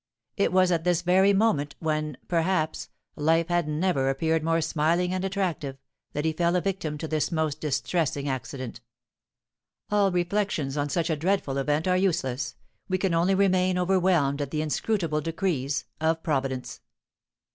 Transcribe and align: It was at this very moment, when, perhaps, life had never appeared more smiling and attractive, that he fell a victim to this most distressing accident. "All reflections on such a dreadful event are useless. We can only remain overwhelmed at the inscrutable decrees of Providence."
It 0.35 0.51
was 0.51 0.71
at 0.71 0.83
this 0.83 1.03
very 1.03 1.31
moment, 1.31 1.75
when, 1.77 2.17
perhaps, 2.27 2.89
life 3.15 3.49
had 3.49 3.67
never 3.67 4.09
appeared 4.09 4.43
more 4.43 4.59
smiling 4.59 5.13
and 5.13 5.23
attractive, 5.23 5.77
that 6.13 6.25
he 6.25 6.33
fell 6.33 6.55
a 6.55 6.61
victim 6.61 6.97
to 6.97 7.07
this 7.07 7.31
most 7.31 7.61
distressing 7.61 8.27
accident. 8.27 8.81
"All 9.91 10.11
reflections 10.11 10.75
on 10.75 10.89
such 10.89 11.11
a 11.11 11.15
dreadful 11.15 11.59
event 11.59 11.87
are 11.87 11.97
useless. 11.97 12.55
We 12.89 12.97
can 12.97 13.13
only 13.13 13.35
remain 13.35 13.77
overwhelmed 13.77 14.41
at 14.41 14.49
the 14.49 14.63
inscrutable 14.63 15.21
decrees 15.21 15.85
of 15.99 16.23
Providence." 16.23 16.81